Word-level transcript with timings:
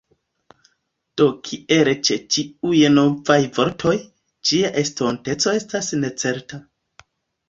Do, 1.21 1.25
kiel 1.49 1.89
ĉe 2.07 2.15
ĉiuj 2.35 2.79
novaj 2.93 3.37
vortoj, 3.57 3.93
ĝia 4.51 4.71
estonteco 4.83 5.55
estas 5.59 5.91
necerta. 6.05 6.61